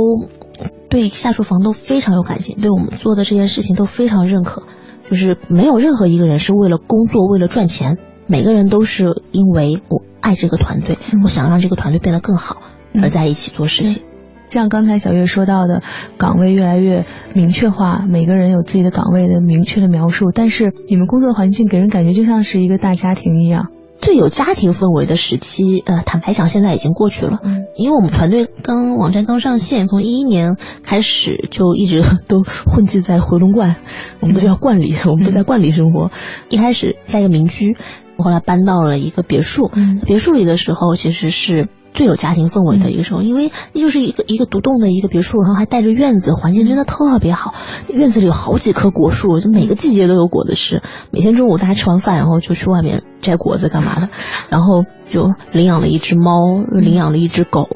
[0.93, 4.65] 对下厨房都非常有感情，对我们做的这件事情都非常认可，
[5.09, 12.61] 就是没有任何一个人是为了工作、为了赚钱，每个人都是因为我爱这个团队，我想让这个团队变得更好
[13.01, 14.03] 而在一起做事情。
[14.51, 15.83] 像刚才小月说到的，
[16.19, 23.69] 岗位越来越明确化，每个人有自己的岗位的明确的描述，但是你们工作环境给人感觉就像是一个大家庭一样。
[24.03, 27.39] 最有家庭氛围的时期，呃，坦白讲，现在已经过去了。
[27.43, 33.77] 嗯，因为我们团队刚网站刚上线，从一一年开始就一直 都混迹在回龙观，
[34.21, 36.11] 我们都叫观里，我们都在观里生活。
[36.51, 37.77] 一开始在一个民居，
[38.19, 39.71] 后来搬到了一个别墅。
[39.73, 41.69] 嗯，别墅里的时候，其实是。
[41.95, 47.55] 最有家庭氛围的一个时候，因为那就是一个一个独栋的一个别墅，然后还带着院子，环境真的特别好。
[47.89, 50.83] 院子里有好几棵果树，就每个季节都有果子吃。
[51.11, 54.09] 每天中午大家吃完饭，然后就去外面摘果子干嘛的。
[54.49, 57.69] 然后就领养了一只猫，领养了一只狗，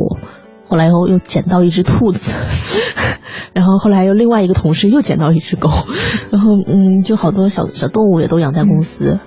[0.66, 2.32] 后来又又捡到一只兔子，
[3.52, 5.70] 然后后来又另外一个同事又捡到一只狗，
[6.30, 9.18] 然后嗯，就好多小小动物也都养在公司。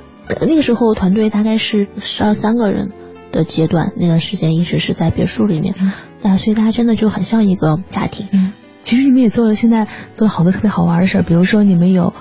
[0.42, 2.92] 那个时候团队大概是十二三个人。
[3.32, 5.76] 的阶段，那段时间一直是在别墅里面，
[6.24, 8.28] 啊，所以大家真的就很像一个家庭。
[8.32, 8.52] 嗯，
[8.84, 12.14] 其实你们也做了，现在做了好多特别好玩的事儿，比如说你们有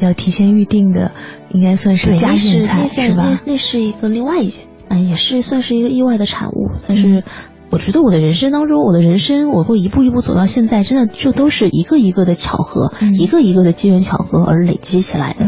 [0.00, 1.12] 要提前预定的，
[1.52, 3.30] 应该算是家宴菜是吧？
[3.30, 6.70] 那那是一个另外一件，啊，也是算是一个意外的产物。
[6.88, 7.24] 但是
[7.70, 15.46] 我觉得我的人生当中，我的人生我会一步一步走到现在，真的就都是一个一个的巧合，一个一个的机缘巧合而累积起来的。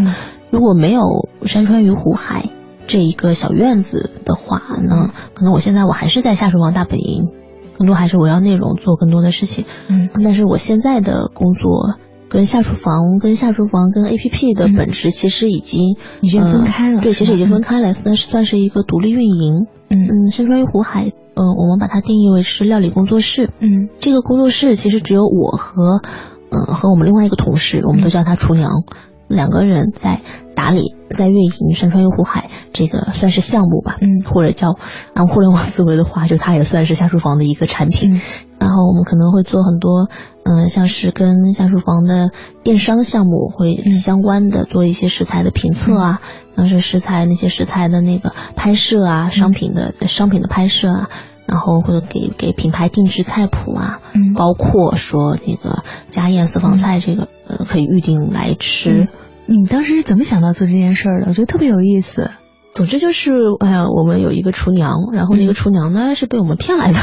[0.50, 2.50] 如果没有山川与湖海。
[2.86, 7.30] 这一个小院子的话呢，可能我现在我还是在下厨房大本营，
[7.78, 9.64] 更多还是围绕内容做更多的事情。
[9.88, 17.00] 嗯，但是我现在的工作跟下厨房、跟下厨房、跟 A P P 的本质其实已经已经分开了。
[17.00, 19.66] 对，其实已经分开了，算是算是一个独立运营。
[19.88, 23.50] 嗯嗯，山川鱼湖海，嗯，我们把它定义为是料理工作室。
[23.60, 26.02] 嗯，这个工作室其实只有我和
[26.50, 28.84] 嗯和我们另外一个同事，我们都叫他厨娘。
[29.28, 30.22] 两个人在
[30.54, 34.76] 打理，在运营山川优湖海这个算是项目吧，嗯，或者叫
[35.14, 38.20] 按互联网思维的话，就它也算是下厨房的一个产品。
[38.58, 40.08] 然后我们可能会做很多，
[40.44, 42.30] 嗯，像是跟下厨房的
[42.62, 46.20] 电商项目会相关的，做一些食材的评测啊，
[46.56, 51.10] 像是食材那些食材的那个拍摄啊，商品的商品的拍摄啊。
[51.46, 59.08] 然后或者给给品牌定制菜谱啊，嗯，包括说那个家宴私房菜这个呃可以预定来吃。
[59.46, 61.28] 你当时是怎么想到做这件事儿的？
[61.28, 62.30] 我觉得特别有意思。
[62.74, 66.98] 总之就是，哎呀，我们有一个厨娘，然后那个厨娘呢是被我们骗来的，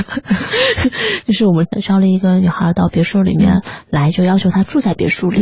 [1.25, 5.39] 就是我们招了一个女孩到别墅里面来，就要求她住在别墅里，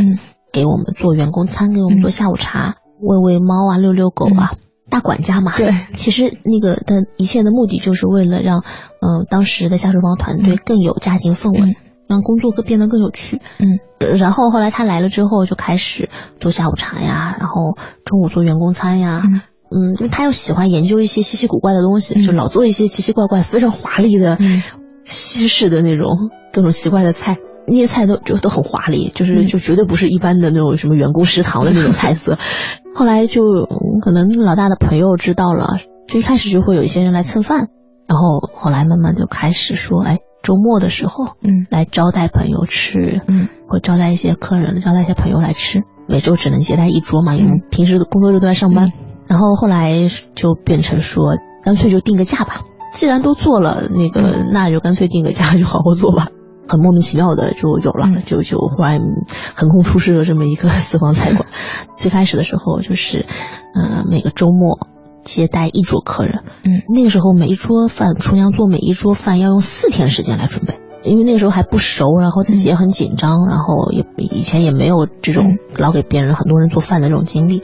[0.50, 4.52] 给我们做员工餐，给我们做下午茶，喂喂猫啊，遛遛狗啊。
[4.92, 8.58] 大管家嘛，对，其实那个的一切的目的就是为了让，
[9.00, 11.76] 嗯，当时的下水房团队更有家庭氛围，
[12.06, 13.78] 让工作更变得更有趣，嗯，
[14.18, 19.22] 然后后来他来了之后就开始做下午茶呀，然后中午做员工餐呀，
[19.70, 24.36] 嗯，因为他又喜欢研究一些稀奇古怪的东西，就老做一些奇奇怪怪、非常华丽的
[25.04, 27.38] 西式的那种各种奇怪的菜。
[27.66, 32.38] 那些菜都就都很华丽，就是就绝对不是一般的那种什么员工食堂的那种菜色。
[32.94, 33.42] 后来就
[34.02, 37.68] 可能老大的朋友知道了，就一开始就会有一些人来蹭饭，
[38.06, 45.82] 然后后来慢慢就开始说，哎，周末的时候，嗯，来招待朋友吃，嗯，会招待一些客人，招待一些朋友来吃。
[46.08, 48.90] 每周只能接待一桌嘛，因为平时的工作日都在上班。
[49.28, 52.62] 然后后来就变成说，干脆就定个价吧。
[52.92, 56.28] 既然都做了，那个那就干脆定个价，就好好做吧。
[56.72, 58.98] 很莫名其妙的就有了，就就忽然
[59.54, 61.46] 横空出世了这么一个私房菜馆。
[61.96, 63.26] 最开始的时候就是，
[63.74, 64.88] 呃，每个周末
[65.22, 66.44] 接待一桌客人。
[66.64, 77.62] 嗯，那个时候每一桌饭，厨娘做每一桌饭要用四天时间来准备，因为那个时候还不熟，然后自己也很紧张，然后也以前也没有这种老给别人很多人做饭的这种经历。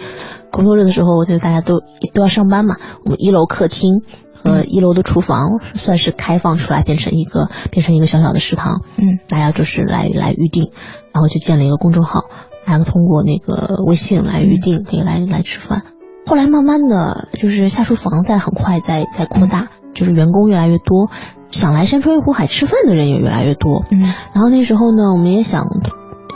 [0.51, 1.81] 工作日的时候，就大家都
[2.13, 4.03] 都要上班嘛，我们一楼客厅
[4.43, 8.83] 和一楼的厨房算是开放出来，变成一个变成一个小小的食堂。
[8.97, 10.71] 嗯，大家就是来来预定，
[11.13, 12.25] 然后就建了一个公众号，
[12.65, 15.83] 然后通过那个微信来预定，可以来来吃饭。
[16.27, 21.11] 后来慢慢的就是下厨房在很快在在扩大，就是员工越来越多，
[21.51, 23.85] 想来山川湖海吃饭的人也越来越多。
[23.91, 23.99] 嗯
[24.35, 25.65] 然后那时候呢，我们也想，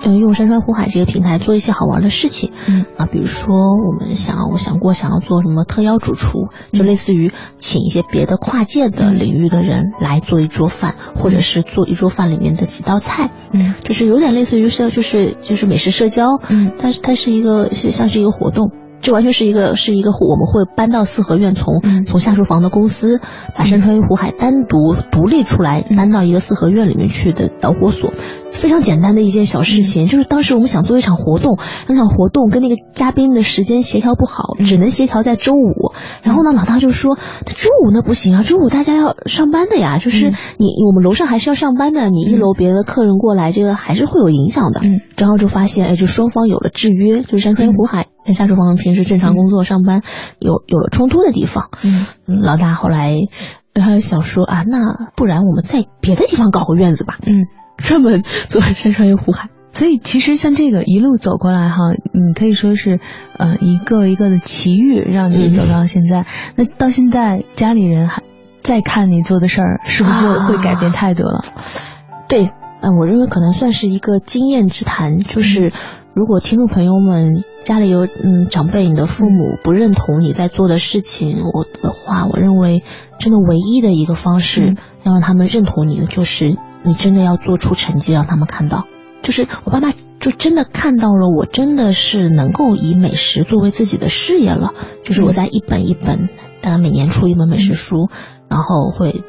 [0.05, 2.53] 嗯，用山川湖海这个平台做一些好玩的事情。
[2.67, 13.31] 嗯啊，比如说我们想，我想过想要做什么特邀主厨，就类似于请一些别的跨界的领域的人来做一桌饭，或者是做一桌饭里面的几道菜。
[13.53, 18.71] 嗯就是有点类似于是就是就是美食社交，嗯但是它是一个是像是一个活动。
[19.03, 22.05] 这完全是一个是一个我们会搬到四合院从，嗯。
[22.05, 23.21] 从下厨房的公司
[23.57, 25.97] 把山川湖海单独独立出来，嗯。
[25.97, 28.13] 搬到一个四合院里面去的导火索。
[28.51, 35.93] 非常简单的一件小事情，就是当时我们想做一场活动，那场活动跟那个嘉宾的时间协调不好，只能协调在周五。
[36.23, 40.35] 然后呢，老大就说，他周五那不行啊，周五大家要上班的呀，就是嗯。
[40.59, 44.81] 你我们楼上还是要上班的，你一楼别的客人过来，这个还是会有影响的。
[44.85, 50.03] 嗯，然后就发现，哎，就双方有了制约，就是山川湖海跟下厨房平时正常工作上班
[50.39, 51.71] 有有了冲突的地方。
[51.85, 53.15] 嗯嗯，老大后来
[53.75, 54.79] 他就想说啊，那
[55.17, 57.47] 不然我们在别的地方搞个院子吧，嗯。
[57.79, 59.49] 专门 做山川湖海。
[59.73, 61.77] 所以其实像这个一路走过来哈，
[62.13, 63.01] 你可以说是
[63.39, 66.27] 呃一个一个的奇遇让你走到现在。
[66.55, 68.23] 那到现在家里人还
[68.61, 71.43] 再看你做的事儿，是不是就会改变态度了？
[72.29, 72.45] 对，
[72.83, 75.73] 嗯、我认为可能算是一个经验之谈，就是
[76.15, 82.83] 如果听众朋友们家里有嗯长辈，你的父母不认同你在做的事情，我的话，我认为
[83.19, 88.85] 真的唯一的一个方式嗯要让他们认同你的，就是你真的要做出成绩，让他们看到。
[89.23, 94.73] 就是我爸妈就真的看到了，我真的是能够以美食作为自己的事业了。
[95.05, 96.29] 就是我在一本一本，
[96.61, 98.11] 大概每年出一本美食书，
[98.49, 99.25] 然后会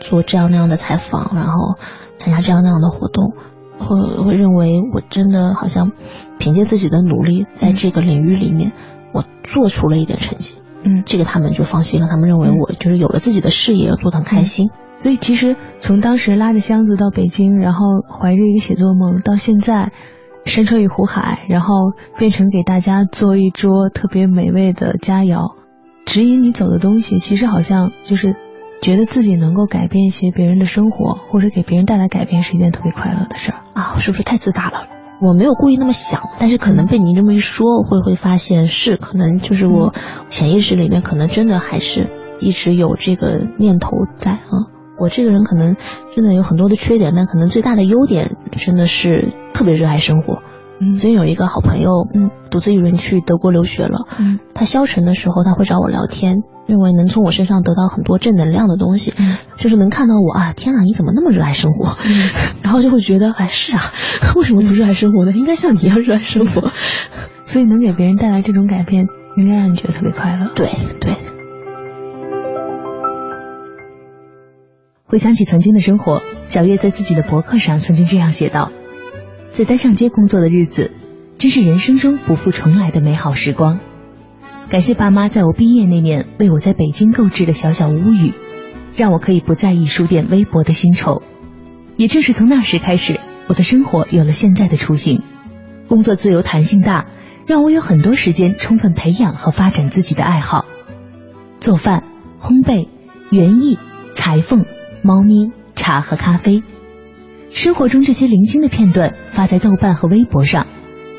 [0.00, 1.76] 做这样那样的采访，然后
[2.18, 3.34] 参加这样那样的活动，
[3.78, 5.92] 会会认为我真的好像
[6.38, 8.72] 凭借自己的努力，在这个领域里面，
[9.12, 10.56] 我做出了一点成绩。
[10.84, 14.70] 嗯这个他们就放心了，他们认为我就是有了自己的事业，做得很开心。
[14.98, 19.92] 所以其实从当时拉着箱子到北京，然后怀着一个写作梦，到现在
[20.44, 21.68] 山川与湖海，然后
[22.18, 25.56] 变成给大家做一桌特别美味的佳肴，
[26.06, 28.36] 指引你走的东西，其实好像就是
[28.80, 33.58] 觉得自己能够改变一些别人的生活，或者给别人带来改变，是一件特别快乐的事儿。
[33.74, 34.86] 啊，我是不是太自大了？
[35.20, 39.94] 我没有故意那么想，但是可能被您这么一说，会会发现是可能就是我
[40.28, 44.68] 潜意识里面可能真的还是一直有这个念头在啊。
[44.98, 45.76] 我这个人可能
[46.14, 50.42] 真的有很多的缺点，但可能最大的优点真的是特别热爱生活。
[50.80, 54.06] 嗯最近有一个好朋友，嗯，独自一人去德国留学了。
[54.18, 61.96] 嗯他消沉的时候，他会找我聊天，认为能从我身上得到很多正能量的东西，嗯就是能看到我啊，天哪，你怎么那么热爱生活？
[62.62, 63.80] 然后就会觉得，哎，是啊，
[64.36, 65.32] 为什么不热爱生活呢？
[65.32, 66.70] 应该像你一样热爱生活。
[67.42, 69.06] 所以能给别人带来这种改变，
[69.36, 70.50] 应该让你觉得特别快乐。
[70.54, 70.68] 对
[71.00, 71.14] 对，
[75.06, 78.70] 回想起曾经的生活，小月在自己的博客上曾经这样写道
[79.56, 80.90] ：“在单向街工作的日子，
[81.38, 83.80] 真是人生中不复重来的美好时光。
[84.68, 88.34] 感谢爸妈在我毕业那年为我在北京购置的小小屋宇，
[88.96, 91.22] 让我可以不在意书店微薄的薪酬。
[91.96, 95.22] 也正是从那时开始，我的生活有了现在的雏形。
[95.88, 97.06] 工作自由弹性大，
[97.46, 100.66] 让我有很多时间充分培养和发展自己的爱好，
[101.60, 102.04] 做饭、
[102.38, 102.88] 烘焙、
[103.30, 103.78] 园艺、
[104.12, 104.66] 裁缝。”
[105.00, 106.62] 猫咪、茶和咖啡，
[107.50, 110.66] 生活中这些零星的片段发在豆瓣和微博上，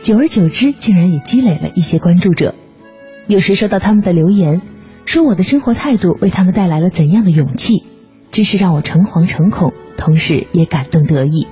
[0.04, 2.54] 久而久之，竟然也积累了一些关注者。
[3.28, 4.62] 有时收到他们的留言，
[5.06, 7.84] 说我的生活态度为他们带来了怎样的勇气，
[8.32, 11.48] 真是让我诚惶诚恐，同时也感动得意。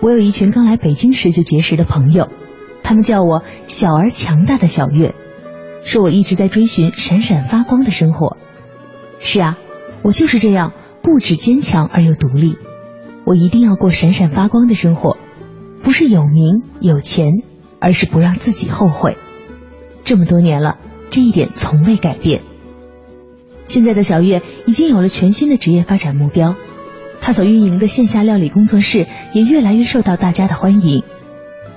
[0.00, 2.28] 我有一群刚来北京时就结识的朋友，
[2.82, 5.14] 他们叫我小而强大的小月，
[5.82, 8.36] 说我一直在追寻闪闪发光的生活。
[9.18, 9.56] 是啊，
[10.02, 10.72] 我就是这样。
[11.02, 12.56] 固执坚强而又独立，
[13.24, 15.16] 我一定要过闪闪发光的生活，
[15.82, 17.32] 不是有名有钱，
[17.80, 19.16] 而是不让自己后悔。
[20.04, 20.76] 这么多年了，
[21.10, 22.42] 这一点从未改变。
[23.66, 26.54] 现在的小月已经有了全新的职业发展目标，
[27.20, 31.02] 她所运营的线下料理工作室也越来越受到大家的欢迎。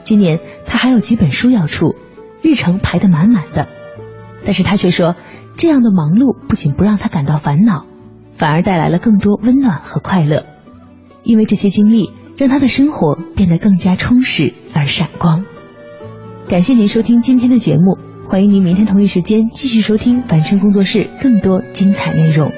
[0.04, 1.96] 今年她还有几本书要出，
[2.42, 3.68] 日程排得满满的，
[4.44, 5.16] 但是她却说，
[5.56, 7.86] 这样的忙碌不仅不让她感到烦恼。
[8.34, 10.46] 反而带来了更多温暖和快乐，
[11.24, 15.46] 因为这些经历让他的生活变得更加充实而闪光。
[16.48, 22.52] 感谢您收听今天的节目，欢迎您明天同一时间继续收听凡尘工作室更多精彩内容。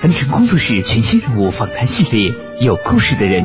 [0.00, 3.44] 樊城工作室全新人物访谈系列《有故事的人》，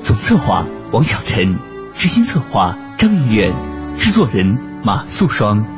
[0.00, 1.56] 总策划王小晨，
[1.94, 3.52] 执行策划张云远，
[3.98, 5.75] 制作人马素双。